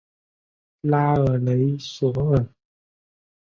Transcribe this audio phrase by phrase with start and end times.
[0.81, 2.47] 拉尔雷索尔。